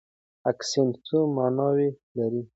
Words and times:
اکسنټ 0.51 0.93
څو 1.07 1.17
ماناوې 1.35 1.89
لري؟ 2.17 2.41